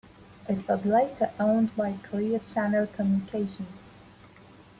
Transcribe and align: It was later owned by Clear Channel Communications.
It 0.49 0.67
was 0.67 0.83
later 0.83 1.29
owned 1.39 1.75
by 1.75 1.91
Clear 2.01 2.39
Channel 2.39 2.87
Communications. 2.87 3.77